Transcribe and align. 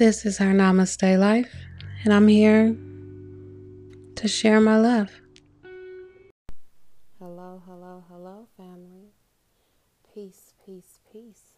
This 0.00 0.24
is 0.24 0.40
our 0.40 0.54
Namaste 0.54 1.18
Life, 1.18 1.54
and 2.04 2.14
I'm 2.14 2.26
here 2.26 2.74
to 4.14 4.28
share 4.28 4.58
my 4.58 4.78
love. 4.78 5.10
Hello, 7.18 7.62
hello, 7.66 8.02
hello, 8.08 8.46
family. 8.56 9.12
Peace, 10.14 10.54
peace, 10.64 11.00
peace, 11.12 11.52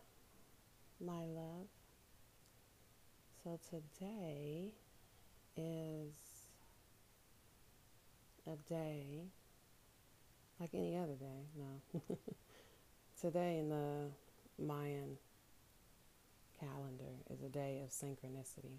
my 1.00 1.24
love. 1.24 1.68
So 3.44 3.60
today 3.70 4.74
is 5.56 6.16
a 8.48 8.56
day 8.68 9.26
like 10.58 10.70
any 10.74 10.96
other 10.96 11.14
day. 11.14 11.46
No. 11.56 12.02
today 13.20 13.58
in 13.58 13.68
the 13.68 14.10
Mayan 14.58 15.16
calendar 16.62 17.12
is 17.28 17.42
a 17.42 17.48
day 17.48 17.82
of 17.82 17.90
synchronicity, 17.90 18.78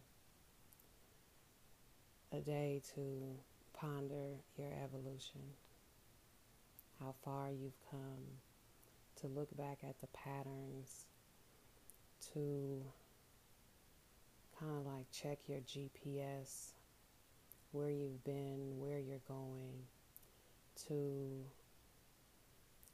a 2.32 2.40
day 2.40 2.82
to 2.96 3.02
ponder 3.74 4.38
your 4.58 4.72
evolution, 4.84 5.42
how 7.00 7.14
far 7.26 7.50
you've 7.52 7.80
come, 7.92 8.24
to 9.20 9.28
look 9.28 9.56
back 9.58 9.80
at 9.84 10.00
the 10.00 10.08
patterns, 10.08 11.08
to 12.34 12.82
kind 14.58 14.78
of 14.78 14.86
like 14.86 15.06
check 15.12 15.40
your 15.48 15.60
GPS, 15.60 16.72
where 17.72 17.90
you've 17.90 18.24
been, 18.24 18.80
where 18.80 19.00
you're 19.00 19.18
going, 19.28 19.74
to 20.88 21.44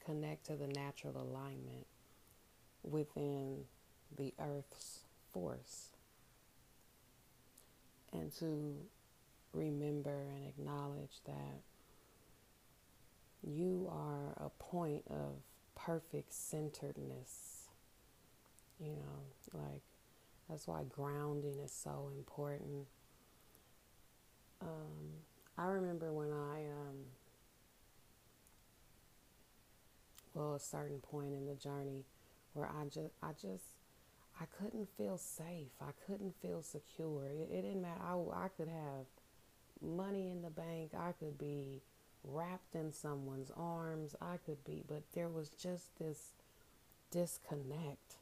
connect 0.04 0.48
to 0.48 0.56
the 0.56 0.68
natural 0.68 1.22
alignment 1.22 1.86
within 2.84 3.66
the 4.18 4.34
earth's 4.40 5.02
force 5.32 5.90
and 8.12 8.34
to 8.38 8.76
remember 9.54 10.28
and 10.36 10.48
acknowledge 10.48 11.22
that 11.26 11.62
you 13.44 13.90
are 13.92 14.34
a 14.46 14.50
point 14.62 15.04
of 15.10 15.42
perfect 15.76 16.34
centeredness. 16.34 17.68
You 18.80 18.92
know, 18.92 19.60
like 19.60 19.82
that's 20.50 20.68
why 20.68 20.84
grounding 20.90 21.60
is 21.60 21.72
so 21.72 22.10
important. 22.18 22.88
Um, 24.62 25.24
I 25.58 25.68
remember 25.68 26.12
when 26.12 26.32
I, 26.32 26.66
um, 26.66 26.98
well, 30.34 30.56
a 30.56 30.60
certain 30.60 31.00
point 31.00 31.34
in 31.34 31.46
the 31.46 31.56
journey 31.56 32.06
where 32.54 32.68
I 32.68 32.86
just, 32.86 33.14
I 33.22 33.32
just, 33.42 33.64
I 34.42 34.46
couldn't 34.46 34.88
feel 34.98 35.18
safe. 35.18 35.72
I 35.82 35.92
couldn't 36.08 36.34
feel 36.42 36.62
secure. 36.62 37.26
It, 37.26 37.50
it 37.52 37.62
didn't 37.64 37.82
matter. 37.82 38.02
I, 38.02 38.46
I 38.46 38.48
could 38.48 38.70
have 38.70 39.06
money 39.82 40.30
in 40.30 40.42
the 40.42 40.50
bank. 40.50 40.92
I 40.98 41.12
could 41.12 41.38
be 41.38 41.82
wrapped 42.24 42.76
in 42.76 42.94
someone's 42.94 43.52
arms. 43.56 44.16
I 44.22 44.38
could 44.46 44.64
be, 44.64 44.84
but 44.88 45.04
there 45.14 45.30
was 45.30 45.50
just 45.50 45.98
this 46.00 46.34
disconnect. 47.12 48.16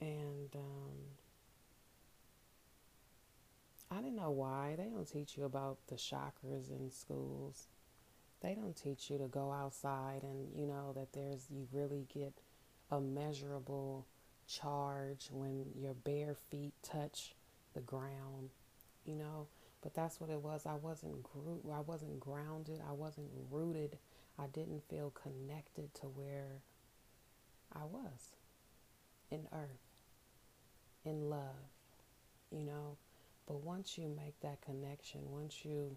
And 0.00 0.54
um, 0.56 0.96
I 3.90 3.96
didn't 3.96 4.16
know 4.16 4.30
why. 4.30 4.74
They 4.76 4.84
don't 4.84 5.06
teach 5.06 5.36
you 5.36 5.44
about 5.44 5.78
the 5.88 5.96
chakras 5.96 6.70
in 6.70 6.90
schools. 6.90 7.66
They 8.40 8.54
don't 8.54 8.74
teach 8.74 9.10
you 9.10 9.18
to 9.18 9.28
go 9.28 9.52
outside 9.52 10.22
and, 10.22 10.48
you 10.56 10.66
know, 10.66 10.92
that 10.96 11.12
there's, 11.12 11.46
you 11.48 11.68
really 11.72 12.06
get 12.12 12.32
a 12.92 13.00
measurable 13.00 14.06
charge 14.46 15.28
when 15.32 15.64
your 15.74 15.94
bare 15.94 16.36
feet 16.50 16.74
touch 16.82 17.34
the 17.74 17.80
ground, 17.80 18.50
you 19.06 19.14
know. 19.16 19.46
But 19.80 19.94
that's 19.94 20.20
what 20.20 20.30
it 20.30 20.40
was. 20.40 20.66
I 20.66 20.74
wasn't 20.74 21.26
I 21.72 21.80
wasn't 21.80 22.20
grounded. 22.20 22.80
I 22.86 22.92
wasn't 22.92 23.30
rooted. 23.50 23.98
I 24.38 24.46
didn't 24.46 24.82
feel 24.88 25.10
connected 25.10 25.92
to 25.94 26.06
where 26.06 26.60
I 27.74 27.84
was 27.84 28.36
in 29.30 29.48
earth, 29.52 29.88
in 31.04 31.30
love, 31.30 31.70
you 32.50 32.62
know. 32.62 32.96
But 33.46 33.64
once 33.64 33.96
you 33.96 34.08
make 34.08 34.38
that 34.40 34.60
connection, 34.60 35.20
once 35.30 35.64
you 35.64 35.96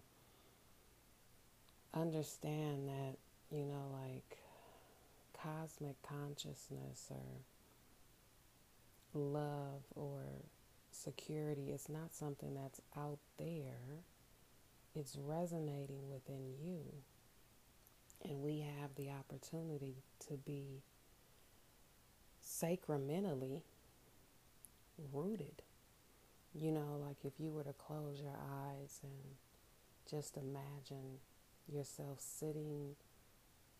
understand 1.94 2.88
that, 2.88 3.16
you 3.50 3.64
know, 3.66 3.84
like 4.02 4.38
cosmic 5.46 5.96
consciousness 6.02 7.08
or 7.10 7.40
love 9.14 9.82
or 9.94 10.22
security 10.90 11.70
is 11.70 11.88
not 11.88 12.14
something 12.14 12.54
that's 12.54 12.80
out 12.96 13.18
there, 13.38 14.02
it's 14.94 15.16
resonating 15.16 16.08
within 16.10 16.54
you. 16.60 16.80
And 18.24 18.40
we 18.40 18.60
have 18.60 18.94
the 18.96 19.10
opportunity 19.10 19.96
to 20.28 20.34
be 20.34 20.82
sacramentally 22.40 23.62
rooted. 25.12 25.62
You 26.54 26.72
know, 26.72 26.98
like 27.06 27.18
if 27.24 27.34
you 27.38 27.50
were 27.50 27.64
to 27.64 27.74
close 27.74 28.20
your 28.20 28.32
eyes 28.32 29.00
and 29.02 29.36
just 30.10 30.36
imagine 30.36 31.18
yourself 31.70 32.18
sitting 32.20 32.96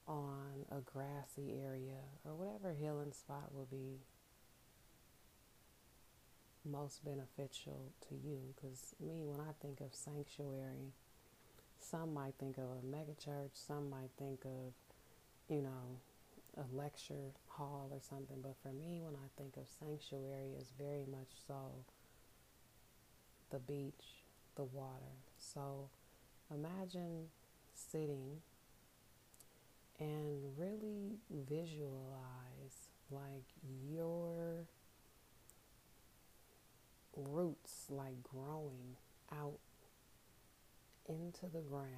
on 0.07 0.65
a 0.71 0.81
grassy 0.81 1.55
area 1.65 2.03
or 2.25 2.35
whatever 2.35 2.73
healing 2.73 3.13
spot 3.13 3.53
will 3.55 3.69
be 3.71 3.99
most 6.65 7.05
beneficial 7.05 7.93
to 8.09 8.15
you. 8.15 8.39
Because 8.55 8.95
me, 9.01 9.25
when 9.25 9.41
I 9.41 9.53
think 9.61 9.81
of 9.81 9.95
sanctuary, 9.95 10.93
some 11.79 12.15
might 12.15 12.35
think 12.39 12.59
of 12.59 12.65
a 12.65 12.87
megachurch, 12.87 13.51
some 13.53 13.91
might 13.91 14.11
think 14.19 14.45
of, 14.45 14.73
you 15.49 15.63
know, 15.63 16.01
a 16.57 16.77
lecture 16.77 17.33
hall 17.49 17.89
or 17.93 18.01
something. 18.01 18.39
But 18.43 18.57
for 18.63 18.73
me, 18.73 19.01
when 19.03 19.15
I 19.15 19.29
think 19.37 19.57
of 19.57 19.69
sanctuary, 19.69 20.55
it's 20.59 20.73
very 20.79 21.05
much 21.11 21.29
so 21.47 21.85
the 23.51 23.59
beach, 23.59 24.25
the 24.57 24.65
water. 24.65 25.15
So 25.39 25.89
imagine 26.53 27.27
sitting 27.75 28.41
and 29.99 30.59
really 30.59 31.19
visualize 31.31 32.91
like 33.11 33.47
your 33.89 34.67
roots 37.17 37.87
like 37.89 38.23
growing 38.23 38.97
out 39.33 39.59
into 41.09 41.47
the 41.53 41.61
ground, 41.61 41.93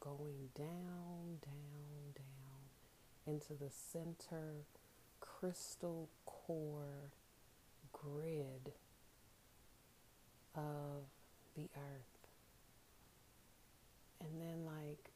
going 0.00 0.48
down, 0.56 1.38
down, 1.44 2.14
down 2.16 3.34
into 3.34 3.52
the 3.54 3.70
center 3.70 4.64
crystal 5.20 6.08
core 6.26 7.10
grid 7.92 8.72
of 10.54 11.04
the 11.56 11.68
earth. 11.76 12.28
And 14.20 14.40
then, 14.40 14.64
like, 14.64 15.10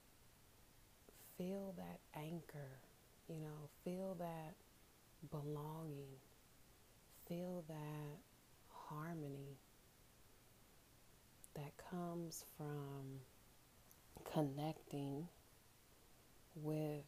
feel 1.38 1.72
that 1.76 2.00
anchor, 2.14 2.80
you 3.28 3.38
know, 3.40 3.70
feel 3.84 4.16
that 4.18 4.54
belonging, 5.30 6.18
feel 7.28 7.64
that 7.68 8.18
harmony 8.88 9.56
that 11.54 11.72
comes 11.90 12.44
from 12.56 13.20
connecting 14.32 15.28
with 16.56 17.04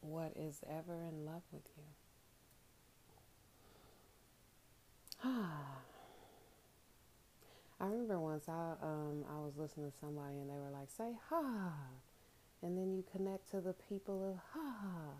what 0.00 0.32
is 0.36 0.60
ever 0.68 1.02
in 1.02 1.24
love 1.24 1.42
with 1.52 1.68
you. 1.76 1.84
Ah. 5.24 5.87
I 7.80 7.86
remember 7.86 8.18
once 8.18 8.48
I 8.48 8.74
um 8.82 9.24
I 9.30 9.38
was 9.38 9.56
listening 9.56 9.90
to 9.90 9.96
somebody 9.98 10.38
and 10.38 10.50
they 10.50 10.58
were 10.58 10.70
like, 10.70 10.90
say 10.90 11.12
ha 11.30 11.72
and 12.62 12.76
then 12.76 12.92
you 12.94 13.04
connect 13.12 13.50
to 13.50 13.60
the 13.60 13.74
people 13.88 14.30
of 14.32 14.38
ha 14.52 15.12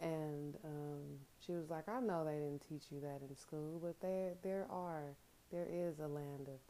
and 0.00 0.56
um, 0.64 1.00
she 1.44 1.52
was 1.52 1.70
like, 1.70 1.88
I 1.88 2.00
know 2.00 2.24
they 2.24 2.34
didn't 2.34 2.62
teach 2.68 2.84
you 2.90 3.00
that 3.00 3.20
in 3.28 3.36
school, 3.36 3.80
but 3.82 4.00
there 4.00 4.32
there 4.42 4.66
are 4.70 5.14
there 5.50 5.66
is 5.70 5.98
a 6.00 6.08
land 6.08 6.48
of 6.48 6.60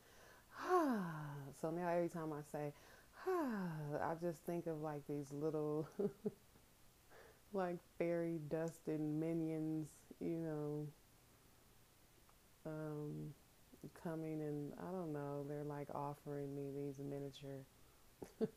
ha. 0.50 1.04
So 1.60 1.70
now 1.70 1.88
every 1.88 2.08
time 2.08 2.32
I 2.32 2.42
say 2.50 2.72
ha, 3.24 3.68
I 4.02 4.14
just 4.20 4.40
think 4.44 4.66
of 4.66 4.80
like 4.82 5.06
these 5.08 5.32
little 5.32 5.88
like 7.52 7.78
fairy 7.98 8.38
dusted 8.48 9.00
minions, 9.00 9.88
you 10.20 10.38
know. 10.38 10.86
Um, 12.66 13.34
coming 14.02 14.42
and 14.42 14.72
I 14.78 14.90
don't 14.90 15.12
know, 15.12 15.44
they're 15.48 15.64
like 15.64 15.88
offering 15.94 16.54
me 16.54 16.70
these 16.74 16.98
miniature 16.98 17.64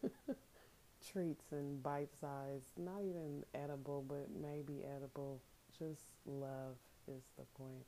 treats 1.11 1.51
and 1.51 1.81
bite 1.81 2.15
size, 2.19 2.63
not 2.77 3.01
even 3.01 3.43
edible, 3.53 4.03
but 4.07 4.27
maybe 4.39 4.83
edible 4.95 5.41
just 5.77 6.05
love 6.25 6.77
is 7.07 7.23
the 7.37 7.43
point. 7.57 7.85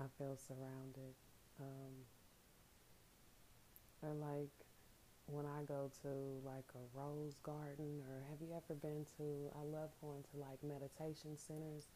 I 0.00 0.04
feel 0.18 0.36
surrounded. 0.36 1.14
Um, 1.60 1.94
or 4.02 4.12
like 4.14 4.50
when 5.26 5.46
I 5.46 5.62
go 5.66 5.90
to 6.02 6.08
like 6.44 6.68
a 6.74 6.98
rose 6.98 7.36
garden, 7.42 8.02
or 8.10 8.22
have 8.28 8.40
you 8.40 8.54
ever 8.54 8.74
been 8.74 9.06
to? 9.16 9.50
I 9.56 9.62
love 9.64 9.90
going 10.00 10.22
to 10.32 10.36
like 10.38 10.62
meditation 10.62 11.36
centers. 11.36 11.88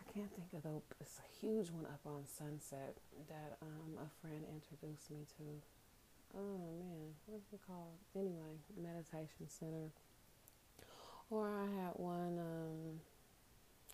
I 0.00 0.12
can't 0.12 0.30
think 0.34 0.48
of 0.54 0.62
the. 0.62 0.80
It's 1.00 1.20
a 1.20 1.28
huge 1.40 1.70
one 1.70 1.86
up 1.86 2.00
on 2.06 2.24
Sunset 2.26 2.96
that 3.28 3.58
um, 3.62 4.00
a 4.00 4.08
friend 4.20 4.42
introduced 4.48 5.10
me 5.10 5.26
to. 5.36 5.44
Oh 6.36 6.58
man, 6.78 7.12
what's 7.26 7.52
it 7.52 7.60
called? 7.66 7.98
Anyway, 8.16 8.58
meditation 8.80 9.46
center. 9.48 9.92
Or 11.28 11.48
I 11.48 11.66
had 11.82 11.92
one. 11.94 12.38
Um, 12.38 13.00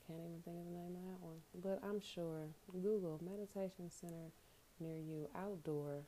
can't 0.07 0.21
even 0.21 0.41
think 0.45 0.57
of 0.59 0.65
the 0.67 0.79
name 0.79 0.95
of 0.95 1.03
that 1.11 1.21
one. 1.21 1.41
But 1.63 1.81
I'm 1.87 2.01
sure. 2.01 2.49
Google 2.73 3.21
meditation 3.25 3.91
center 3.91 4.31
near 4.79 4.97
you, 4.97 5.29
outdoor, 5.35 6.05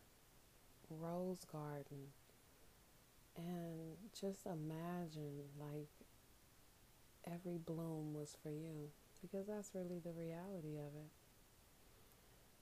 rose 0.91 1.44
garden. 1.51 2.12
And 3.37 3.97
just 4.19 4.47
imagine 4.47 5.51
like 5.59 5.91
every 7.27 7.59
bloom 7.59 8.15
was 8.15 8.37
for 8.43 8.51
you. 8.51 8.91
Because 9.20 9.47
that's 9.47 9.70
really 9.75 10.00
the 10.05 10.12
reality 10.12 10.79
of 10.79 10.94
it. 10.94 11.11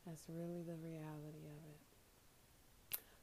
That's 0.06 0.24
really 0.28 0.62
the 0.62 0.76
reality 0.76 1.44
of 1.50 1.60
it. 1.68 1.80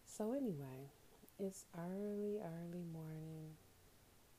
So, 0.05 0.33
anyway, 0.33 0.91
it's 1.39 1.65
early, 1.77 2.39
early 2.39 2.83
morning. 2.93 3.55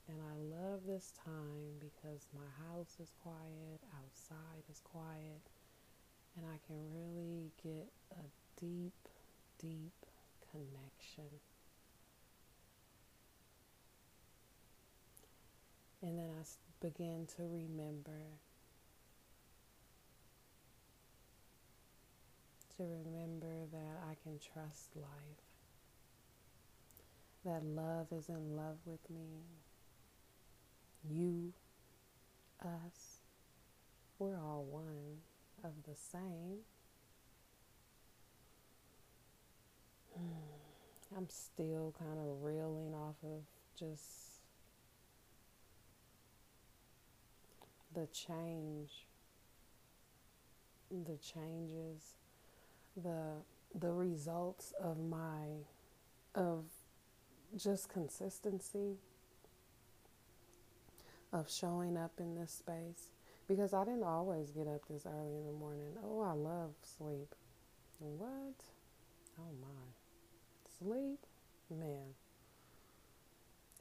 And 0.09 0.19
I 0.21 0.37
love 0.37 0.81
this 0.87 1.13
time 1.25 1.81
because 1.81 2.27
my 2.35 2.47
house 2.69 2.97
is 3.01 3.11
quiet, 3.23 3.81
outside 3.97 4.63
is 4.71 4.81
quiet, 4.85 5.41
and 6.37 6.45
I 6.47 6.59
can 6.67 6.77
really 6.93 7.51
get 7.63 7.89
a 8.13 8.25
deep, 8.61 8.93
deep 9.59 10.07
connection. 10.53 11.41
And 16.03 16.19
then 16.19 16.29
I 16.39 16.45
begin 16.85 17.27
to 17.37 17.43
remember 17.45 18.21
to 22.77 22.83
remember 22.83 23.67
that 23.73 24.03
I 24.11 24.15
can 24.23 24.39
trust 24.39 24.97
life, 24.97 25.45
that 27.45 27.65
love 27.65 28.09
is 28.11 28.29
in 28.29 28.57
love 28.57 28.79
with 28.85 29.09
me, 29.11 29.45
you, 31.09 31.53
us, 32.65 33.21
we're 34.19 34.39
all 34.39 34.67
one 34.69 35.19
of 35.63 35.73
the 35.87 35.95
same. 35.95 36.59
I'm 41.17 41.29
still 41.29 41.95
kind 41.99 42.19
of 42.19 42.43
reeling 42.43 42.95
off 42.95 43.17
of 43.23 43.43
just 43.79 44.41
the 47.95 48.07
change, 48.07 49.07
the 50.91 51.17
changes, 51.19 52.17
the 53.03 53.43
the 53.79 53.91
results 53.91 54.73
of 54.81 54.99
my 54.99 55.65
of 56.35 56.65
just 57.57 57.89
consistency 57.89 58.97
of 61.33 61.51
showing 61.51 61.97
up 61.97 62.13
in 62.19 62.35
this 62.37 62.53
space 62.53 63.09
because 63.49 63.75
I 63.75 63.85
didn't 63.85 64.05
always 64.05 64.51
get 64.51 64.67
up 64.67 64.83
this 64.89 65.07
early 65.07 65.37
in 65.37 65.47
the 65.47 65.53
morning. 65.53 65.93
Oh, 66.03 66.23
I 66.23 66.33
love 66.33 66.71
sleep. 66.97 67.35
What? 67.99 68.63
Oh 69.39 69.53
my. 69.61 69.69
Sleep? 70.79 71.19
Man. 71.71 72.15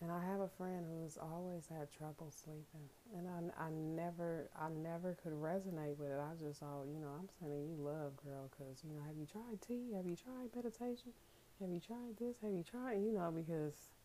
And 0.03 0.11
I 0.11 0.19
have 0.19 0.41
a 0.41 0.49
friend 0.49 0.83
who's 0.83 1.17
always 1.17 1.65
had 1.67 1.87
trouble 1.89 2.29
sleeping. 2.29 2.91
And 3.15 3.23
I, 3.25 3.67
I 3.67 3.69
never 3.71 4.49
I 4.51 4.67
never 4.67 5.15
could 5.23 5.31
resonate 5.31 5.95
with 5.95 6.11
it. 6.11 6.19
I 6.19 6.35
just 6.35 6.59
thought, 6.59 6.91
you 6.91 6.99
know, 6.99 7.07
I'm 7.07 7.29
sending 7.39 7.63
you 7.71 7.79
love, 7.79 8.11
girl, 8.19 8.51
because, 8.51 8.83
you 8.83 8.91
know, 8.91 9.01
have 9.07 9.15
you 9.15 9.25
tried 9.25 9.61
tea? 9.61 9.93
Have 9.95 10.05
you 10.05 10.17
tried 10.17 10.51
meditation? 10.53 11.15
Have 11.61 11.71
you 11.71 11.79
tried 11.79 12.19
this? 12.19 12.35
Have 12.43 12.51
you 12.51 12.65
tried, 12.69 12.99
you 12.99 13.13
know, 13.13 13.31
because 13.31 13.95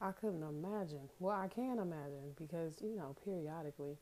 I 0.00 0.10
couldn't 0.10 0.42
imagine. 0.42 1.06
Well, 1.20 1.36
I 1.38 1.46
can 1.46 1.78
imagine 1.78 2.34
because, 2.36 2.82
you 2.82 2.96
know, 2.96 3.14
periodically, 3.24 3.94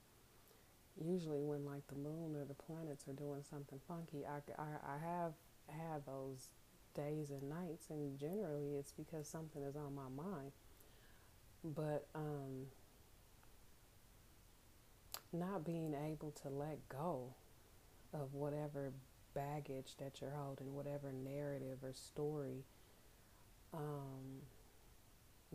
usually 0.96 1.42
when 1.44 1.66
like 1.66 1.86
the 1.88 1.96
moon 2.00 2.34
or 2.34 2.46
the 2.46 2.56
planets 2.56 3.04
are 3.08 3.12
doing 3.12 3.44
something 3.44 3.80
funky, 3.86 4.24
I, 4.24 4.40
I, 4.56 4.96
I 4.96 4.98
have 5.04 5.32
had 5.68 6.06
those 6.06 6.48
days 6.94 7.28
and 7.28 7.44
nights, 7.50 7.90
and 7.90 8.18
generally 8.18 8.76
it's 8.78 8.92
because 8.92 9.28
something 9.28 9.62
is 9.62 9.76
on 9.76 9.94
my 9.94 10.08
mind. 10.08 10.52
But 11.64 12.06
um, 12.14 12.67
not 15.32 15.64
being 15.64 15.94
able 15.94 16.31
to 16.43 16.49
let 16.49 16.88
go 16.88 17.35
of 18.12 18.35
whatever 18.35 18.93
baggage 19.35 19.97
that 19.99 20.20
you're 20.20 20.31
holding, 20.31 20.75
whatever 20.75 21.12
narrative 21.12 21.79
or 21.82 21.93
story. 21.93 22.64
Um, 23.75 24.43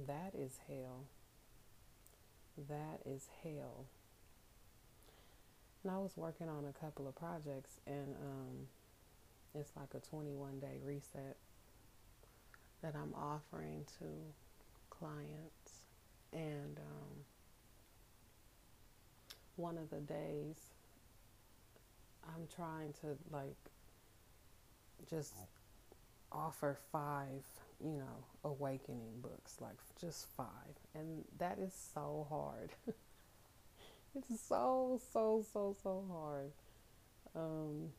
that 0.07 0.33
is 0.35 0.59
hell. 0.67 1.05
That 2.69 3.01
is 3.05 3.27
hell. 3.43 3.85
And 5.83 5.91
I 5.91 5.97
was 5.97 6.11
working 6.15 6.47
on 6.47 6.65
a 6.65 6.73
couple 6.79 7.07
of 7.07 7.15
projects, 7.15 7.79
and 7.87 8.15
um, 8.21 8.67
it's 9.55 9.71
like 9.75 9.93
a 9.95 9.99
21 9.99 10.59
day 10.59 10.77
reset 10.85 11.37
that 12.83 12.93
I'm 12.95 13.13
offering 13.15 13.85
to 13.99 14.05
clients. 14.91 15.60
And 16.33 16.77
um, 16.77 17.17
one 19.55 19.77
of 19.77 19.89
the 19.89 19.99
days, 19.99 20.55
I'm 22.27 22.47
trying 22.55 22.93
to 23.01 23.17
like 23.31 23.55
just 25.09 25.33
offer 26.31 26.77
five 26.91 27.43
you 27.83 27.97
know, 27.97 28.23
awakening 28.43 29.21
books, 29.21 29.55
like 29.59 29.77
just 29.99 30.27
five. 30.37 30.47
And 30.93 31.25
that 31.39 31.57
is 31.59 31.73
so 31.93 32.27
hard. 32.29 32.69
it's 34.15 34.39
so, 34.41 34.99
so, 35.11 35.43
so, 35.51 35.75
so 35.81 36.03
hard. 36.11 36.51
Um, 37.35 37.89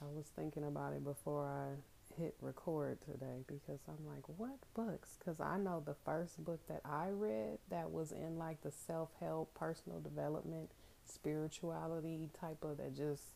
I 0.00 0.06
was 0.14 0.26
thinking 0.36 0.64
about 0.64 0.92
it 0.92 1.04
before 1.04 1.46
I 1.46 1.74
hit 2.16 2.34
record 2.40 3.00
today 3.00 3.44
because 3.46 3.80
I'm 3.88 4.06
like, 4.06 4.28
what 4.36 4.58
books? 4.74 5.16
Because 5.18 5.40
I 5.40 5.58
know 5.58 5.82
the 5.84 5.96
first 6.04 6.42
book 6.44 6.60
that 6.68 6.80
I 6.84 7.08
read 7.10 7.58
that 7.70 7.90
was 7.90 8.12
in 8.12 8.38
like 8.38 8.62
the 8.62 8.70
self 8.70 9.10
help, 9.20 9.54
personal 9.54 10.00
development, 10.00 10.70
spirituality 11.04 12.30
type 12.38 12.62
of 12.62 12.78
that 12.78 12.96
just, 12.96 13.34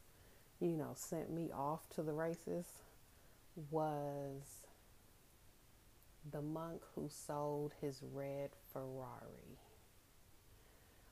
you 0.61 0.77
know, 0.77 0.93
sent 0.95 1.31
me 1.31 1.51
off 1.53 1.89
to 1.91 2.03
the 2.03 2.13
races 2.13 2.67
was 3.71 4.67
the 6.31 6.43
Monk 6.43 6.83
Who 6.95 7.09
Sold 7.09 7.75
His 7.81 8.03
Red 8.13 8.51
Ferrari 8.73 9.59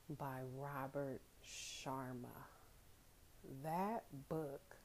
by 0.08 0.40
Robert 0.56 1.20
Sharma. 1.44 2.44
That 3.62 4.04
book 4.28 4.76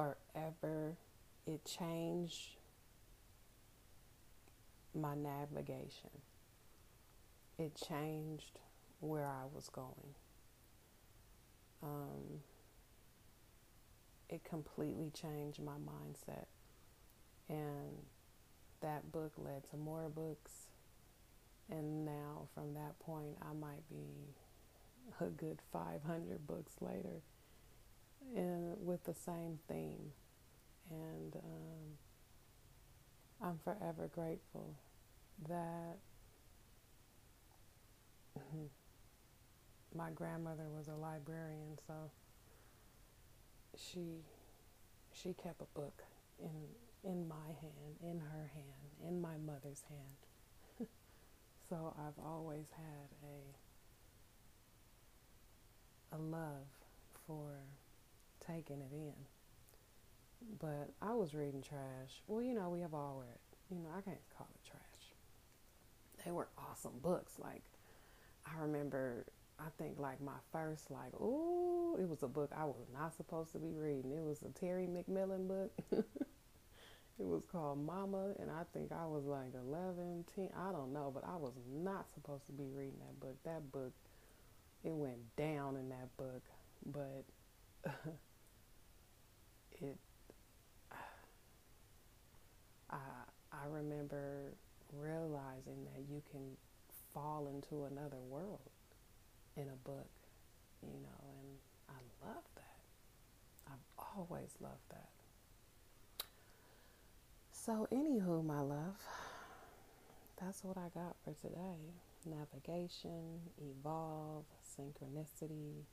forever 0.00 0.96
it 1.46 1.64
changed 1.64 2.56
my 4.94 5.14
navigation. 5.14 6.10
It 7.58 7.74
changed 7.88 8.58
where 9.00 9.26
I 9.26 9.44
was 9.54 9.68
going. 9.68 10.14
Um, 11.82 12.40
it 14.28 14.42
completely 14.44 15.10
changed 15.10 15.60
my 15.62 15.76
mindset. 15.76 16.46
And 17.48 18.04
that 18.80 19.12
book 19.12 19.32
led 19.36 19.68
to 19.70 19.76
more 19.76 20.08
books. 20.08 20.68
And 21.70 22.04
now, 22.04 22.48
from 22.54 22.74
that 22.74 22.98
point, 23.00 23.36
I 23.42 23.52
might 23.52 23.88
be 23.88 24.34
a 25.20 25.26
good 25.26 25.58
500 25.72 26.46
books 26.46 26.74
later 26.80 27.22
and 28.36 28.76
with 28.84 29.04
the 29.04 29.14
same 29.14 29.58
theme. 29.68 30.12
And 30.90 31.36
um, 31.36 31.96
I'm 33.42 33.58
forever 33.64 34.08
grateful 34.12 34.74
that 35.48 35.98
my 39.94 40.10
grandmother 40.10 40.68
was 40.68 40.88
a 40.88 40.94
librarian, 40.94 41.78
so 41.86 42.10
she 43.76 44.24
she 45.12 45.34
kept 45.34 45.60
a 45.60 45.78
book 45.78 46.02
in 46.38 46.68
in 47.02 47.26
my 47.28 47.46
hand, 47.60 47.96
in 48.02 48.20
her 48.20 48.50
hand, 48.54 49.08
in 49.08 49.20
my 49.20 49.36
mother's 49.38 49.82
hand. 49.88 50.88
so 51.68 51.94
I've 51.98 52.24
always 52.24 52.66
had 52.76 53.08
a 56.12 56.16
a 56.16 56.18
love 56.18 56.66
for 57.26 57.54
taking 58.50 58.80
it 58.80 58.92
in. 58.92 59.12
But 60.58 60.90
I 61.02 61.12
was 61.14 61.34
reading 61.34 61.62
trash. 61.62 62.22
Well, 62.26 62.42
you 62.42 62.54
know, 62.54 62.70
we 62.70 62.80
have 62.80 62.94
all 62.94 63.20
read. 63.20 63.38
You 63.70 63.82
know, 63.82 63.90
I 63.96 64.00
can't 64.00 64.18
call 64.36 64.48
it 64.54 64.68
trash. 64.68 64.80
They 66.24 66.30
were 66.30 66.48
awesome 66.58 66.98
books. 67.02 67.34
Like 67.38 67.62
I 68.46 68.60
remember, 68.62 69.26
I 69.58 69.68
think 69.78 69.98
like 69.98 70.20
my 70.20 70.38
first 70.52 70.90
like, 70.90 71.14
ooh, 71.20 71.96
it 72.00 72.08
was 72.08 72.22
a 72.22 72.28
book 72.28 72.50
I 72.56 72.64
was 72.64 72.86
not 72.92 73.14
supposed 73.14 73.52
to 73.52 73.58
be 73.58 73.74
reading. 73.76 74.12
It 74.12 74.22
was 74.22 74.42
a 74.42 74.48
Terry 74.58 74.86
McMillan 74.86 75.46
book. 75.46 75.72
it 75.92 76.04
was 77.18 77.44
called 77.50 77.84
Mama, 77.84 78.32
and 78.38 78.50
I 78.50 78.62
think 78.72 78.92
I 78.92 79.06
was 79.06 79.24
like 79.26 79.52
11, 79.54 80.24
10, 80.34 80.48
I 80.56 80.72
don't 80.72 80.92
know, 80.92 81.10
but 81.14 81.24
I 81.24 81.36
was 81.36 81.52
not 81.70 82.10
supposed 82.12 82.46
to 82.46 82.52
be 82.52 82.70
reading 82.74 82.98
that 83.00 83.20
book. 83.20 83.36
That 83.44 83.70
book, 83.70 83.92
it 84.82 84.92
went 84.92 85.36
down 85.36 85.76
in 85.76 85.90
that 85.90 86.16
book, 86.16 86.42
but 86.86 87.24
it 89.72 89.98
I 92.90 92.96
I 93.52 93.58
remember 93.70 94.52
realizing 94.92 95.84
that 95.94 96.02
you 96.08 96.22
can 96.30 96.56
fall 97.12 97.48
into 97.48 97.84
another 97.84 98.20
world 98.28 98.70
in 99.56 99.64
a 99.64 99.88
book, 99.88 100.10
you 100.82 101.00
know, 101.00 101.24
and 101.40 101.58
I 101.88 102.26
love 102.26 102.44
that. 102.56 103.72
I've 103.72 104.16
always 104.16 104.50
loved 104.60 104.88
that. 104.90 105.08
So, 107.52 107.86
anywho, 107.92 108.44
my 108.44 108.60
love, 108.60 108.96
that's 110.40 110.64
what 110.64 110.78
I 110.78 110.88
got 110.94 111.16
for 111.24 111.32
today. 111.34 111.94
Navigation, 112.24 113.40
evolve, 113.58 114.44
synchronicity, 114.64 115.84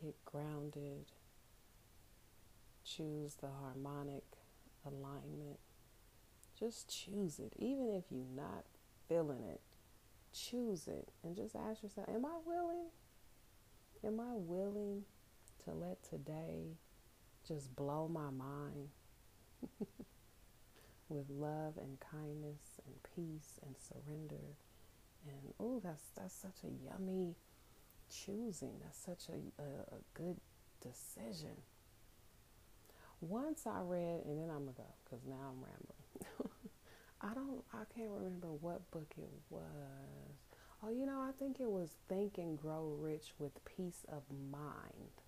get 0.00 0.14
grounded, 0.24 1.06
choose 2.84 3.34
the 3.36 3.48
harmonic 3.48 4.24
alignment 4.86 5.58
just 6.58 6.88
choose 6.88 7.38
it. 7.38 7.52
Even 7.58 7.90
if 7.90 8.04
you're 8.10 8.24
not 8.34 8.64
feeling 9.08 9.44
it, 9.44 9.60
choose 10.32 10.88
it 10.88 11.10
and 11.22 11.36
just 11.36 11.54
ask 11.54 11.82
yourself, 11.82 12.08
Am 12.08 12.24
I 12.24 12.36
willing? 12.44 12.86
Am 14.04 14.20
I 14.20 14.34
willing 14.34 15.04
to 15.64 15.72
let 15.72 16.02
today 16.02 16.76
just 17.46 17.74
blow 17.74 18.08
my 18.08 18.30
mind 18.30 18.88
with 21.08 21.30
love 21.30 21.78
and 21.78 21.98
kindness 22.00 22.80
and 22.86 22.94
peace 23.14 23.58
and 23.64 23.74
surrender? 23.78 24.44
And 25.26 25.54
oh, 25.58 25.80
that's 25.82 26.10
that's 26.16 26.34
such 26.34 26.64
a 26.64 26.84
yummy 26.84 27.34
choosing. 28.10 28.74
That's 28.82 28.98
such 28.98 29.28
a, 29.28 29.62
a, 29.62 29.96
a 29.96 30.00
good 30.12 30.36
decision. 30.82 31.56
Once 33.20 33.66
I 33.66 33.80
read, 33.80 34.20
and 34.26 34.38
then 34.38 34.50
I'm 34.50 34.66
gonna 34.66 34.72
go 34.76 34.84
because 35.04 35.24
now 35.24 35.36
I'm 35.48 35.62
rambling. 35.62 36.03
I 37.20 37.34
don't, 37.34 37.64
I 37.72 37.84
can't 37.96 38.10
remember 38.10 38.48
what 38.48 38.90
book 38.90 39.12
it 39.16 39.30
was. 39.50 39.62
Oh, 40.82 40.90
you 40.90 41.06
know, 41.06 41.20
I 41.20 41.30
think 41.38 41.60
it 41.60 41.70
was 41.70 41.90
Think 42.08 42.36
and 42.36 42.60
Grow 42.60 42.94
Rich 43.00 43.32
with 43.38 43.64
Peace 43.64 44.04
of 44.08 44.22
Mind. 44.50 45.22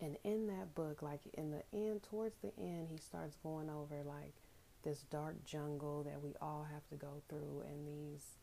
And 0.00 0.16
in 0.24 0.46
that 0.48 0.74
book, 0.74 1.02
like 1.02 1.20
in 1.34 1.50
the 1.50 1.62
end, 1.72 2.02
towards 2.02 2.36
the 2.42 2.52
end, 2.58 2.88
he 2.90 2.96
starts 2.96 3.36
going 3.42 3.68
over 3.68 4.02
like 4.04 4.34
this 4.82 5.02
dark 5.10 5.44
jungle 5.44 6.02
that 6.04 6.22
we 6.22 6.34
all 6.40 6.66
have 6.72 6.86
to 6.88 6.96
go 6.96 7.22
through 7.28 7.62
and 7.68 7.86
these 7.86 8.38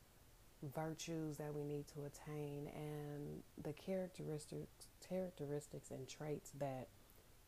virtues 0.76 1.38
that 1.38 1.54
we 1.54 1.64
need 1.64 1.86
to 1.88 2.06
attain 2.06 2.70
and 2.76 3.42
the 3.64 3.74
characteristics 3.74 4.88
characteristics 5.08 5.90
and 5.90 6.08
traits 6.08 6.52
that 6.60 6.88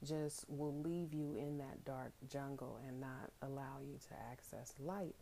just 0.07 0.45
will 0.47 0.75
leave 0.81 1.13
you 1.13 1.35
in 1.37 1.57
that 1.59 1.83
dark 1.85 2.11
jungle 2.31 2.79
and 2.87 2.99
not 2.99 3.31
allow 3.41 3.79
you 3.85 3.97
to 4.09 4.15
access 4.31 4.73
light. 4.79 5.15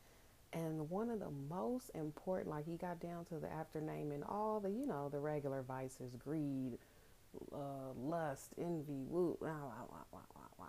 And 0.51 0.89
one 0.89 1.09
of 1.09 1.19
the 1.19 1.29
most 1.49 1.91
important, 1.93 2.49
like 2.49 2.65
he 2.65 2.75
got 2.75 2.99
down 2.99 3.25
to 3.25 3.35
the 3.35 3.51
after 3.51 3.81
naming 3.81 4.23
all 4.23 4.59
the, 4.59 4.69
you 4.69 4.87
know, 4.87 5.09
the 5.09 5.19
regular 5.19 5.61
vices, 5.61 6.15
greed, 6.15 6.77
uh, 7.53 7.93
lust, 7.95 8.53
envy, 8.57 9.05
woo, 9.07 9.37
wow, 9.41 9.71
wow, 9.91 10.05
wow, 10.11 10.21
wow. 10.57 10.65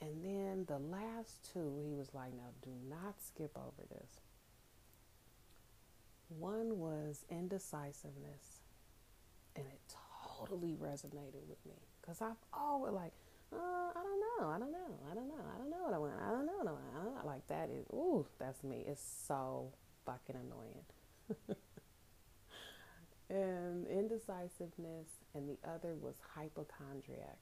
And 0.00 0.24
then 0.24 0.64
the 0.66 0.78
last 0.78 1.50
two, 1.52 1.80
he 1.86 1.94
was 1.94 2.14
like, 2.14 2.34
now 2.34 2.50
do 2.62 2.70
not 2.88 3.14
skip 3.20 3.56
over 3.56 3.86
this. 3.90 4.20
One 6.28 6.78
was 6.78 7.24
indecisiveness, 7.30 8.62
and 9.54 9.66
it 9.66 9.80
totally 10.38 10.76
resonated 10.80 11.46
with 11.48 11.64
me 11.66 11.76
because 12.00 12.20
I've 12.20 12.42
always 12.52 12.92
like 12.92 13.12
uh, 13.54 13.90
I 13.94 14.02
don't 14.02 14.20
know, 14.20 14.48
I 14.50 14.58
don't 14.58 14.72
know, 14.72 14.98
I 15.10 15.14
don't 15.14 15.28
know, 15.28 15.44
I 15.54 15.58
don't 15.58 15.70
know 15.70 15.82
what 15.84 15.94
I 15.94 15.98
want, 15.98 16.12
I 16.20 16.30
don't 16.30 16.46
know 16.46 16.58
what 16.58 16.68
I 16.68 16.72
want. 16.72 16.84
I 16.94 17.04
don't 17.04 17.14
know. 17.14 17.20
Like 17.24 17.46
that 17.48 17.70
is, 17.70 17.86
ooh, 17.92 18.26
that's 18.38 18.62
me. 18.64 18.84
It's 18.86 19.02
so 19.26 19.72
fucking 20.04 20.36
annoying. 20.36 20.84
and 23.30 23.86
indecisiveness, 23.86 25.08
and 25.34 25.48
the 25.48 25.58
other 25.68 25.94
was 25.94 26.16
hypochondriac. 26.34 27.38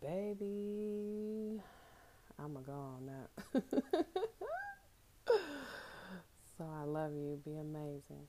Baby, 0.00 1.60
I'm 2.38 2.56
a 2.56 2.60
go 2.60 2.72
on 2.72 3.06
that. 3.06 3.62
so 6.58 6.64
I 6.64 6.82
love 6.84 7.12
you. 7.12 7.40
Be 7.44 7.56
amazing. 7.56 8.26